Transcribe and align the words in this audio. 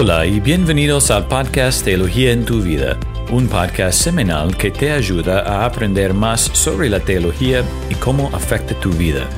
Hola 0.00 0.24
y 0.24 0.40
bienvenidos 0.40 1.10
al 1.10 1.28
podcast 1.28 1.84
Teología 1.84 2.32
en 2.32 2.46
tu 2.46 2.62
vida, 2.62 2.98
un 3.30 3.46
podcast 3.48 4.00
semanal 4.00 4.56
que 4.56 4.70
te 4.70 4.92
ayuda 4.92 5.40
a 5.40 5.66
aprender 5.66 6.14
más 6.14 6.40
sobre 6.40 6.88
la 6.88 7.00
teología 7.00 7.62
y 7.90 7.94
cómo 7.96 8.30
afecta 8.32 8.74
tu 8.80 8.88
vida. 8.92 9.28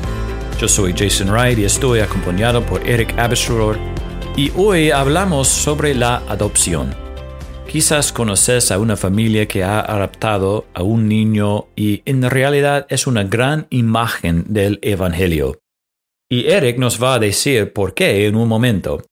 Yo 0.61 0.69
soy 0.69 0.95
Jason 0.97 1.31
Wright 1.31 1.59
y 1.59 1.65
estoy 1.65 1.99
acompañado 1.99 2.65
por 2.65 2.89
Eric 2.89 3.19
Abestroer 3.19 3.77
y 4.37 4.53
hoy 4.55 4.93
hablamos 4.93 5.49
sobre 5.49 5.97
la 5.97 6.19
adopción. 6.29 6.95
Quizás 7.67 8.13
conoces 8.13 8.71
a 8.71 8.79
una 8.79 8.97
familia 8.97 9.49
que 9.49 9.65
ha 9.65 9.81
adoptado 9.81 10.67
a 10.75 10.85
un 10.85 11.09
niño 11.09 11.67
y 11.75 12.03
en 12.05 12.23
realidad 12.23 12.87
es 12.89 13.09
una 13.09 13.25
gran 13.25 13.67
imagen 13.71 14.45
del 14.47 14.79
Evangelio. 14.81 15.59
Y 16.31 16.47
Eric 16.47 16.79
nos 16.79 17.03
va 17.03 17.15
a 17.15 17.19
decir 17.19 17.73
por 17.73 17.95
qué 17.95 18.29
en 18.29 18.37
un 18.37 18.47
momento. 18.47 19.03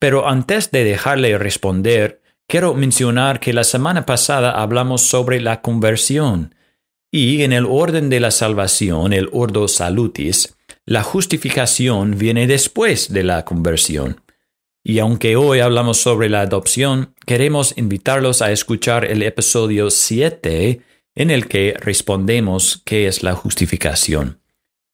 Pero 0.00 0.26
antes 0.26 0.70
de 0.72 0.82
dejarle 0.82 1.36
responder, 1.38 2.22
quiero 2.48 2.74
mencionar 2.74 3.38
que 3.38 3.52
la 3.52 3.64
semana 3.64 4.06
pasada 4.06 4.50
hablamos 4.50 5.02
sobre 5.02 5.40
la 5.40 5.60
conversión. 5.60 6.54
Y 7.12 7.42
en 7.42 7.52
el 7.52 7.66
orden 7.66 8.08
de 8.08 8.18
la 8.18 8.30
salvación, 8.30 9.12
el 9.12 9.28
ordo 9.30 9.68
salutis, 9.68 10.56
la 10.86 11.02
justificación 11.02 12.16
viene 12.16 12.46
después 12.46 13.12
de 13.12 13.24
la 13.24 13.44
conversión. 13.44 14.22
Y 14.82 15.00
aunque 15.00 15.36
hoy 15.36 15.60
hablamos 15.60 15.98
sobre 15.98 16.30
la 16.30 16.40
adopción, 16.40 17.14
queremos 17.26 17.76
invitarlos 17.76 18.40
a 18.40 18.50
escuchar 18.50 19.04
el 19.04 19.22
episodio 19.22 19.90
7 19.90 20.80
en 21.14 21.30
el 21.30 21.46
que 21.46 21.74
respondemos 21.78 22.80
qué 22.86 23.06
es 23.06 23.22
la 23.22 23.34
justificación. 23.34 24.39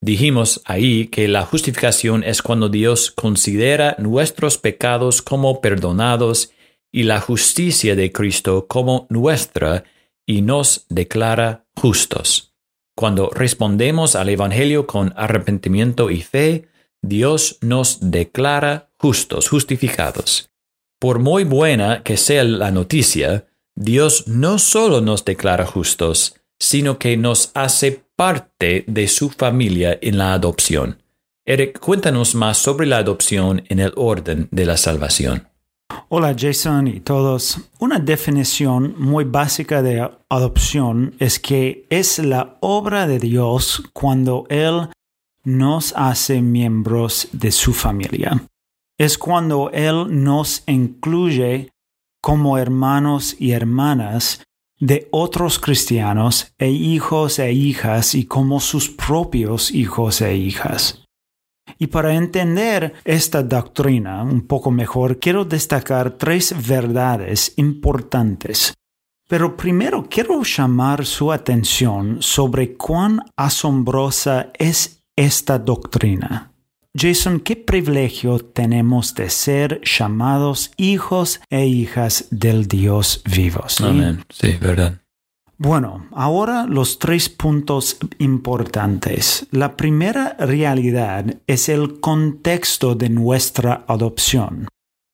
Dijimos 0.07 0.62
ahí 0.67 1.09
que 1.09 1.27
la 1.27 1.45
justificación 1.45 2.23
es 2.23 2.41
cuando 2.41 2.69
Dios 2.69 3.11
considera 3.11 3.97
nuestros 3.99 4.57
pecados 4.57 5.21
como 5.21 5.61
perdonados 5.61 6.53
y 6.93 7.03
la 7.03 7.21
justicia 7.21 7.97
de 7.97 8.13
Cristo 8.13 8.69
como 8.69 9.09
nuestra 9.11 9.83
y 10.25 10.43
nos 10.43 10.87
declara 10.91 11.67
justos. 11.75 12.55
Cuando 12.95 13.31
respondemos 13.31 14.15
al 14.15 14.29
Evangelio 14.29 14.87
con 14.87 15.13
arrepentimiento 15.17 16.13
y 16.13 16.23
fe, 16.23 16.69
Dios 17.03 17.59
nos 17.61 17.98
declara 18.01 18.93
justos, 19.01 19.48
justificados. 19.48 20.53
Por 21.01 21.19
muy 21.19 21.43
buena 21.43 22.05
que 22.05 22.17
sea 22.17 22.45
la 22.45 22.70
noticia, 22.70 23.48
Dios 23.75 24.29
no 24.29 24.61
solo 24.61 25.01
nos 25.01 25.25
declara 25.25 25.67
justos, 25.67 26.37
sino 26.61 27.01
que 27.01 27.17
nos 27.17 27.51
hace 27.55 28.06
parte 28.17 28.84
de 28.89 29.09
su 29.09 29.28
familia 29.31 29.98
en 30.00 30.19
la 30.19 30.33
adopción. 30.33 31.03
Eric, 31.45 31.78
cuéntanos 31.78 32.34
más 32.34 32.58
sobre 32.58 32.86
la 32.86 32.97
adopción 32.97 33.62
en 33.69 33.78
el 33.78 33.92
orden 33.95 34.48
de 34.50 34.64
la 34.64 34.77
salvación. 34.77 35.47
Hola 36.08 36.34
Jason 36.36 36.89
y 36.89 37.00
todos. 37.00 37.61
Una 37.78 38.00
definición 38.00 38.95
muy 38.98 39.25
básica 39.25 39.83
de 39.83 40.11
adopción 40.28 41.14
es 41.20 41.39
que 41.39 41.86
es 41.91 42.19
la 42.19 42.56
obra 42.61 43.06
de 43.06 43.20
Dios 43.20 43.83
cuando 43.92 44.47
Él 44.48 44.89
nos 45.45 45.92
hace 45.97 46.42
miembros 46.42 47.28
de 47.33 47.53
su 47.53 47.73
familia. 47.73 48.42
Es 48.98 49.19
cuando 49.19 49.70
Él 49.70 50.25
nos 50.25 50.64
incluye 50.67 51.70
como 52.20 52.58
hermanos 52.58 53.36
y 53.39 53.53
hermanas 53.53 54.42
de 54.79 55.09
otros 55.11 55.59
cristianos 55.59 56.53
e 56.59 56.69
hijos 56.71 57.39
e 57.39 57.53
hijas 57.53 58.15
y 58.15 58.27
como 58.27 58.61
sus 58.61 58.89
propios 58.89 59.71
hijos 59.71 60.21
e 60.21 60.37
hijas. 60.37 61.03
Y 61.79 61.89
para 61.89 62.15
entender 62.15 62.95
esta 63.05 63.43
doctrina 63.43 64.23
un 64.23 64.47
poco 64.47 64.70
mejor, 64.70 65.19
quiero 65.19 65.45
destacar 65.45 66.13
tres 66.13 66.55
verdades 66.67 67.53
importantes. 67.57 68.75
Pero 69.29 69.57
primero 69.57 70.07
quiero 70.09 70.42
llamar 70.42 71.05
su 71.05 71.33
atención 71.33 72.19
sobre 72.20 72.77
cuán 72.77 73.20
asombrosa 73.36 74.51
es 74.55 75.03
esta 75.17 75.59
doctrina. 75.59 76.53
Jason, 76.98 77.40
¿qué 77.40 77.57
privilegio 77.57 78.39
tenemos 78.39 79.14
de 79.14 79.29
ser 79.29 79.83
llamados 79.83 80.70
hijos 80.79 81.40
e 81.51 81.67
hijas 81.67 82.27
del 82.30 82.68
Dios 82.68 83.23
vivo? 83.30 83.64
Amén. 83.80 84.24
Sí, 84.30 84.57
verdad. 84.58 85.02
Bueno, 85.58 86.06
ahora 86.12 86.64
los 86.67 86.98
tres 86.98 87.29
puntos 87.29 87.98
importantes. 88.18 89.46
La 89.51 89.77
primera 89.77 90.36
realidad 90.39 91.36
es 91.46 91.68
el 91.68 92.01
contexto 92.01 92.95
de 92.95 93.11
nuestra 93.11 93.85
adopción. 93.89 94.68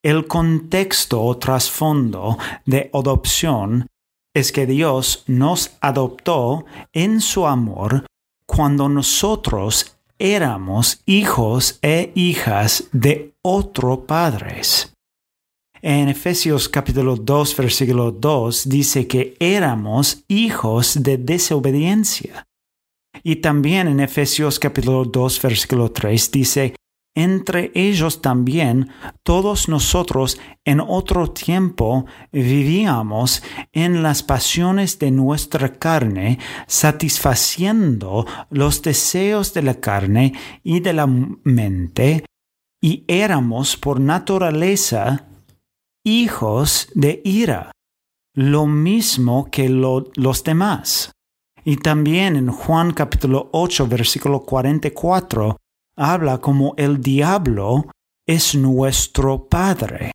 El 0.05 0.27
contexto 0.27 1.23
o 1.23 1.37
trasfondo 1.39 2.39
de 2.65 2.91
adopción 2.93 3.87
es 4.35 4.53
que 4.53 4.67
Dios 4.67 5.25
nos 5.27 5.77
adoptó 5.81 6.65
en 6.93 7.21
su 7.21 7.47
amor 7.47 8.07
cuando 8.47 8.89
nosotros 8.89 9.97
éramos 10.23 11.03
hijos 11.05 11.81
e 11.83 12.13
hijas 12.15 12.85
de 12.93 13.35
otro 13.43 14.07
padres. 14.07 14.95
En 15.83 16.09
Efesios 16.09 16.69
capítulo 16.69 17.17
2 17.17 17.57
versículo 17.57 18.13
2 18.13 18.69
dice 18.69 19.09
que 19.09 19.35
éramos 19.41 20.23
hijos 20.29 21.03
de 21.03 21.19
desobediencia. 21.19 22.47
Y 23.25 23.37
también 23.37 23.89
en 23.89 23.99
Efesios 23.99 24.61
capítulo 24.61 25.05
2 25.05 25.43
versículo 25.43 25.91
3 25.91 26.31
dice 26.31 26.77
entre 27.15 27.71
ellos 27.75 28.23
también 28.23 28.91
todos 29.23 29.69
nosotros 29.69 30.39
en 30.65 30.81
otro 30.81 31.31
tiempo 31.31 32.07
vivíamos 32.33 33.43
en 33.73 34.03
las 34.03 34.23
pasiones 34.23 34.99
de 34.99 35.11
nuestra 35.11 35.75
carne, 35.75 36.39
satisfaciendo 36.67 38.27
los 38.51 38.83
deseos 38.83 39.53
de 39.53 39.63
la 39.63 39.75
carne 39.75 40.33
y 40.63 40.81
de 40.81 40.93
la 40.93 41.07
mente, 41.07 42.25
y 42.81 43.05
éramos 43.07 43.77
por 43.77 44.01
naturaleza 44.01 45.29
hijos 46.05 46.89
de 46.95 47.21
ira, 47.25 47.71
lo 48.35 48.67
mismo 48.67 49.51
que 49.51 49.69
los 49.69 50.45
demás. 50.45 51.13
Y 51.65 51.77
también 51.77 52.35
en 52.35 52.51
Juan 52.51 52.93
capítulo 52.93 53.51
8 53.53 53.87
versículo 53.87 54.41
44 54.41 55.59
habla 55.97 56.39
como 56.39 56.75
el 56.77 57.01
diablo 57.01 57.91
es 58.27 58.55
nuestro 58.55 59.49
Padre. 59.49 60.13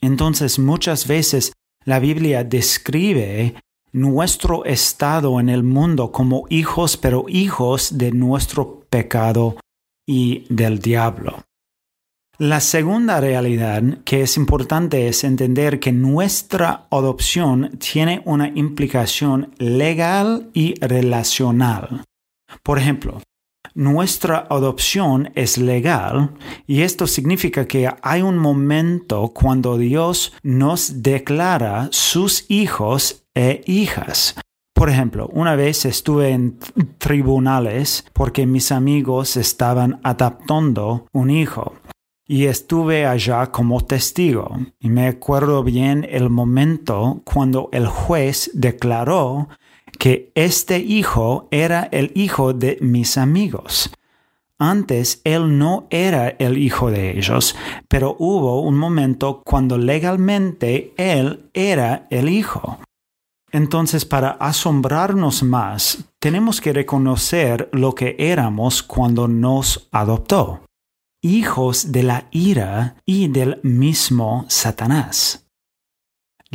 Entonces 0.00 0.58
muchas 0.58 1.06
veces 1.06 1.52
la 1.84 1.98
Biblia 1.98 2.44
describe 2.44 3.54
nuestro 3.92 4.64
estado 4.64 5.38
en 5.38 5.48
el 5.48 5.62
mundo 5.62 6.12
como 6.12 6.46
hijos, 6.48 6.96
pero 6.96 7.26
hijos 7.28 7.98
de 7.98 8.12
nuestro 8.12 8.80
pecado 8.88 9.56
y 10.06 10.46
del 10.48 10.78
diablo. 10.78 11.44
La 12.38 12.60
segunda 12.60 13.20
realidad 13.20 13.82
que 14.04 14.22
es 14.22 14.36
importante 14.36 15.06
es 15.06 15.22
entender 15.22 15.78
que 15.78 15.92
nuestra 15.92 16.86
adopción 16.90 17.78
tiene 17.78 18.22
una 18.24 18.48
implicación 18.48 19.54
legal 19.58 20.50
y 20.54 20.74
relacional. 20.80 22.04
Por 22.62 22.78
ejemplo, 22.78 23.20
nuestra 23.74 24.46
adopción 24.50 25.30
es 25.34 25.58
legal 25.58 26.34
y 26.66 26.82
esto 26.82 27.06
significa 27.06 27.66
que 27.66 27.88
hay 28.02 28.22
un 28.22 28.38
momento 28.38 29.32
cuando 29.34 29.78
Dios 29.78 30.32
nos 30.42 31.02
declara 31.02 31.88
sus 31.90 32.44
hijos 32.48 33.24
e 33.34 33.62
hijas. 33.66 34.34
Por 34.74 34.90
ejemplo, 34.90 35.28
una 35.32 35.54
vez 35.54 35.84
estuve 35.84 36.30
en 36.30 36.58
tribunales 36.98 38.04
porque 38.12 38.46
mis 38.46 38.72
amigos 38.72 39.36
estaban 39.36 40.00
adoptando 40.02 41.06
un 41.12 41.30
hijo 41.30 41.74
y 42.26 42.46
estuve 42.46 43.06
allá 43.06 43.52
como 43.52 43.84
testigo. 43.84 44.56
Y 44.80 44.88
me 44.88 45.06
acuerdo 45.06 45.62
bien 45.62 46.06
el 46.08 46.30
momento 46.30 47.20
cuando 47.24 47.68
el 47.72 47.86
juez 47.86 48.50
declaró 48.54 49.48
que 50.02 50.32
este 50.34 50.80
hijo 50.80 51.46
era 51.52 51.88
el 51.92 52.10
hijo 52.16 52.54
de 52.54 52.76
mis 52.80 53.16
amigos. 53.16 53.88
Antes 54.58 55.20
él 55.22 55.58
no 55.58 55.86
era 55.90 56.28
el 56.28 56.58
hijo 56.58 56.90
de 56.90 57.16
ellos, 57.16 57.54
pero 57.86 58.16
hubo 58.18 58.62
un 58.62 58.76
momento 58.76 59.42
cuando 59.44 59.78
legalmente 59.78 60.92
él 60.96 61.48
era 61.54 62.08
el 62.10 62.30
hijo. 62.30 62.80
Entonces, 63.52 64.04
para 64.04 64.30
asombrarnos 64.30 65.44
más, 65.44 65.98
tenemos 66.18 66.60
que 66.60 66.72
reconocer 66.72 67.68
lo 67.70 67.94
que 67.94 68.16
éramos 68.18 68.82
cuando 68.82 69.28
nos 69.28 69.88
adoptó, 69.92 70.62
hijos 71.22 71.92
de 71.92 72.02
la 72.02 72.26
ira 72.32 72.96
y 73.06 73.28
del 73.28 73.60
mismo 73.62 74.46
Satanás. 74.48 75.46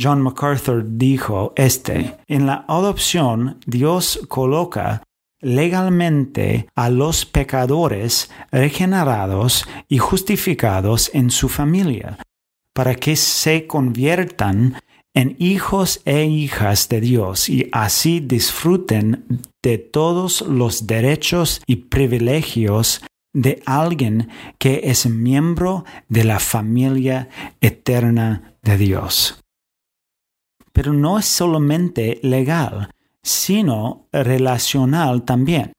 John 0.00 0.22
MacArthur 0.22 0.84
dijo 0.86 1.52
este, 1.56 2.16
en 2.26 2.46
la 2.46 2.64
adopción 2.68 3.58
Dios 3.66 4.20
coloca 4.28 5.02
legalmente 5.40 6.68
a 6.74 6.90
los 6.90 7.26
pecadores 7.26 8.30
regenerados 8.50 9.66
y 9.88 9.98
justificados 9.98 11.10
en 11.14 11.30
su 11.30 11.48
familia, 11.48 12.18
para 12.74 12.94
que 12.94 13.16
se 13.16 13.66
conviertan 13.66 14.76
en 15.14 15.36
hijos 15.38 16.00
e 16.04 16.24
hijas 16.24 16.88
de 16.88 17.00
Dios 17.00 17.48
y 17.48 17.68
así 17.72 18.20
disfruten 18.20 19.24
de 19.62 19.78
todos 19.78 20.42
los 20.42 20.86
derechos 20.86 21.60
y 21.66 21.76
privilegios 21.76 23.02
de 23.32 23.62
alguien 23.66 24.28
que 24.58 24.82
es 24.84 25.06
miembro 25.06 25.84
de 26.08 26.24
la 26.24 26.38
familia 26.38 27.28
eterna 27.60 28.54
de 28.62 28.78
Dios. 28.78 29.40
Pero 30.78 30.92
no 30.92 31.18
es 31.18 31.26
solamente 31.26 32.20
legal, 32.22 32.88
sino 33.20 34.06
relacional 34.12 35.24
también. 35.24 35.72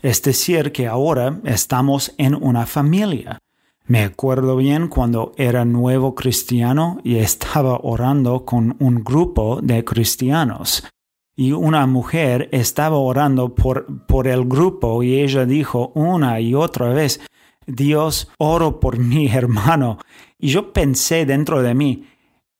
Es 0.00 0.22
decir, 0.22 0.70
que 0.70 0.86
ahora 0.86 1.40
estamos 1.42 2.14
en 2.18 2.36
una 2.36 2.64
familia. 2.64 3.40
Me 3.86 4.04
acuerdo 4.04 4.56
bien 4.56 4.86
cuando 4.86 5.32
era 5.38 5.64
nuevo 5.64 6.14
cristiano 6.14 7.00
y 7.02 7.16
estaba 7.16 7.80
orando 7.82 8.44
con 8.44 8.76
un 8.78 9.02
grupo 9.02 9.58
de 9.60 9.84
cristianos. 9.84 10.86
Y 11.34 11.50
una 11.50 11.84
mujer 11.88 12.48
estaba 12.52 12.98
orando 12.98 13.56
por, 13.56 14.06
por 14.06 14.28
el 14.28 14.44
grupo 14.44 15.02
y 15.02 15.18
ella 15.18 15.46
dijo 15.46 15.90
una 15.96 16.38
y 16.38 16.54
otra 16.54 16.90
vez, 16.90 17.20
Dios, 17.66 18.30
oro 18.38 18.78
por 18.78 19.00
mi 19.00 19.26
hermano. 19.34 19.98
Y 20.38 20.50
yo 20.50 20.72
pensé 20.72 21.26
dentro 21.26 21.60
de 21.60 21.74
mí, 21.74 22.06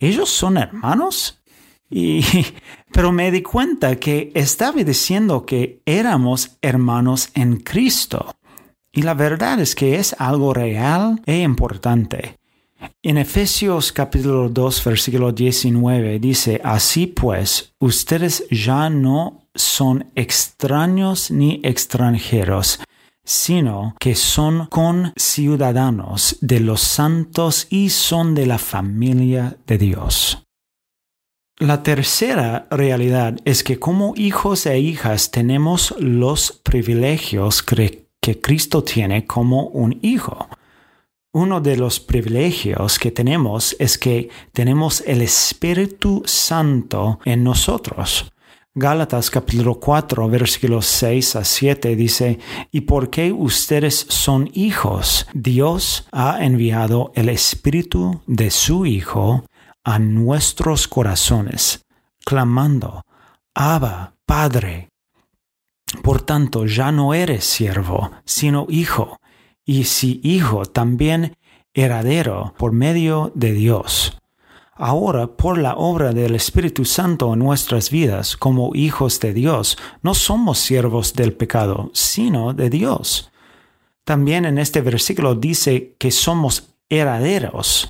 ¿ellos 0.00 0.28
son 0.28 0.56
hermanos? 0.56 1.40
Y, 1.90 2.24
pero 2.92 3.12
me 3.12 3.30
di 3.30 3.42
cuenta 3.42 3.96
que 3.96 4.32
estaba 4.34 4.82
diciendo 4.82 5.46
que 5.46 5.80
éramos 5.84 6.56
hermanos 6.62 7.30
en 7.34 7.56
Cristo. 7.58 8.34
Y 8.92 9.02
la 9.02 9.14
verdad 9.14 9.60
es 9.60 9.74
que 9.74 9.96
es 9.96 10.14
algo 10.18 10.54
real 10.54 11.20
e 11.26 11.40
importante. 11.40 12.36
En 13.02 13.18
Efesios 13.18 13.92
capítulo 13.92 14.48
2 14.48 14.84
versículo 14.84 15.32
19 15.32 16.18
dice, 16.18 16.60
Así 16.62 17.06
pues, 17.06 17.74
ustedes 17.78 18.46
ya 18.50 18.90
no 18.90 19.48
son 19.54 20.10
extraños 20.14 21.30
ni 21.30 21.60
extranjeros, 21.62 22.80
sino 23.24 23.94
que 23.98 24.14
son 24.14 24.66
conciudadanos 24.66 26.36
de 26.40 26.60
los 26.60 26.80
santos 26.80 27.66
y 27.70 27.90
son 27.90 28.34
de 28.34 28.46
la 28.46 28.58
familia 28.58 29.56
de 29.66 29.78
Dios. 29.78 30.43
La 31.60 31.84
tercera 31.84 32.66
realidad 32.68 33.36
es 33.44 33.62
que 33.62 33.78
como 33.78 34.14
hijos 34.16 34.66
e 34.66 34.80
hijas 34.80 35.30
tenemos 35.30 35.94
los 36.00 36.50
privilegios 36.50 37.62
que 37.62 38.40
Cristo 38.40 38.82
tiene 38.82 39.24
como 39.24 39.68
un 39.68 40.00
hijo. 40.02 40.48
Uno 41.32 41.60
de 41.60 41.76
los 41.76 42.00
privilegios 42.00 42.98
que 42.98 43.12
tenemos 43.12 43.76
es 43.78 43.98
que 43.98 44.30
tenemos 44.52 45.00
el 45.06 45.22
Espíritu 45.22 46.24
Santo 46.26 47.20
en 47.24 47.44
nosotros. 47.44 48.32
Gálatas 48.74 49.30
capítulo 49.30 49.78
4 49.78 50.28
versículos 50.28 50.86
6 50.86 51.36
a 51.36 51.44
7 51.44 51.94
dice, 51.94 52.40
Y 52.72 52.80
porque 52.80 53.30
ustedes 53.30 54.06
son 54.08 54.50
hijos, 54.54 55.28
Dios 55.32 56.08
ha 56.10 56.44
enviado 56.44 57.12
el 57.14 57.28
Espíritu 57.28 58.22
de 58.26 58.50
su 58.50 58.86
Hijo 58.86 59.44
a 59.84 59.98
nuestros 59.98 60.88
corazones, 60.88 61.84
clamando, 62.24 63.02
Abba, 63.54 64.14
Padre. 64.26 64.88
Por 66.02 66.22
tanto, 66.22 66.66
ya 66.66 66.90
no 66.90 67.14
eres 67.14 67.44
siervo, 67.44 68.10
sino 68.24 68.66
hijo, 68.68 69.18
y 69.64 69.84
si 69.84 70.20
hijo, 70.24 70.64
también 70.64 71.36
heredero 71.74 72.54
por 72.58 72.72
medio 72.72 73.30
de 73.34 73.52
Dios. 73.52 74.18
Ahora, 74.76 75.28
por 75.28 75.58
la 75.58 75.74
obra 75.74 76.12
del 76.12 76.34
Espíritu 76.34 76.84
Santo 76.84 77.32
en 77.32 77.38
nuestras 77.38 77.90
vidas, 77.90 78.36
como 78.36 78.74
hijos 78.74 79.20
de 79.20 79.32
Dios, 79.32 79.78
no 80.02 80.14
somos 80.14 80.58
siervos 80.58 81.14
del 81.14 81.32
pecado, 81.32 81.90
sino 81.94 82.54
de 82.54 82.70
Dios. 82.70 83.30
También 84.04 84.44
en 84.44 84.58
este 84.58 84.80
versículo 84.80 85.36
dice 85.36 85.94
que 85.98 86.10
somos 86.10 86.74
herederos. 86.88 87.88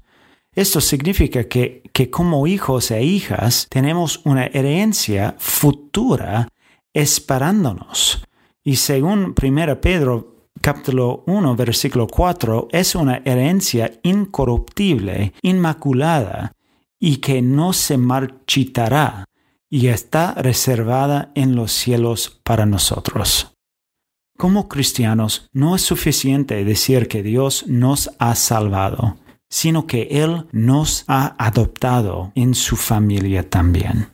Esto 0.55 0.81
significa 0.81 1.45
que, 1.45 1.83
que 1.93 2.11
como 2.11 2.47
hijos 2.47 2.91
e 2.91 3.03
hijas 3.03 3.67
tenemos 3.69 4.21
una 4.25 4.47
herencia 4.47 5.35
futura 5.39 6.49
esperándonos. 6.93 8.25
Y 8.63 8.77
según 8.77 9.35
1 9.41 9.81
Pedro 9.81 10.35
capítulo 10.61 11.25
1 11.27 11.57
versículo 11.57 12.07
4, 12.07 12.69
es 12.71 12.95
una 12.95 13.21
herencia 13.25 14.01
incorruptible, 14.03 15.35
inmaculada, 15.43 16.53
y 16.99 17.19
que 17.19 17.43
no 17.43 17.75
se 17.75 17.99
marchitará, 17.99 19.27
y 19.69 19.89
está 19.89 20.33
reservada 20.35 21.33
en 21.35 21.55
los 21.55 21.73
cielos 21.73 22.41
para 22.45 22.65
nosotros. 22.65 23.53
Como 24.39 24.69
cristianos, 24.69 25.49
no 25.53 25.77
es 25.77 25.83
suficiente 25.83 26.65
decir 26.65 27.09
que 27.09 27.23
Dios 27.23 27.67
nos 27.69 28.11
ha 28.19 28.35
salvado, 28.35 29.19
sino 29.55 29.87
que 29.87 30.09
Él 30.11 30.47
nos 30.51 31.05
ha 31.07 31.37
adoptado 31.39 32.33
en 32.35 32.57
su 32.57 32.75
familia 32.75 33.49
también. 33.49 34.09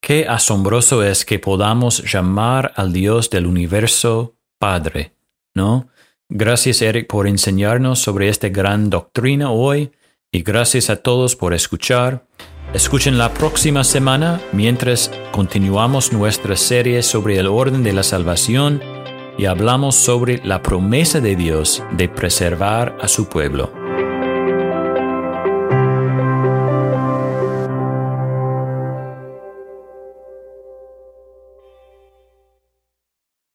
Qué 0.00 0.28
asombroso 0.28 1.02
es 1.02 1.24
que 1.24 1.40
podamos 1.40 2.04
llamar 2.04 2.72
al 2.76 2.92
Dios 2.92 3.30
del 3.30 3.48
universo 3.48 4.36
Padre, 4.60 5.12
¿no? 5.56 5.88
Gracias 6.28 6.82
Eric 6.82 7.08
por 7.08 7.26
enseñarnos 7.26 7.98
sobre 7.98 8.28
esta 8.28 8.48
gran 8.48 8.90
doctrina 8.90 9.50
hoy 9.50 9.90
y 10.30 10.44
gracias 10.44 10.88
a 10.88 11.02
todos 11.02 11.34
por 11.34 11.52
escuchar. 11.52 12.24
Escuchen 12.72 13.18
la 13.18 13.34
próxima 13.34 13.82
semana 13.82 14.40
mientras 14.52 15.10
continuamos 15.32 16.12
nuestra 16.12 16.54
serie 16.54 17.02
sobre 17.02 17.38
el 17.38 17.48
orden 17.48 17.82
de 17.82 17.92
la 17.92 18.04
salvación 18.04 18.80
y 19.36 19.46
hablamos 19.46 19.96
sobre 19.96 20.40
la 20.44 20.62
promesa 20.62 21.20
de 21.20 21.34
Dios 21.34 21.82
de 21.90 22.08
preservar 22.08 22.96
a 23.00 23.08
su 23.08 23.28
pueblo. 23.28 23.77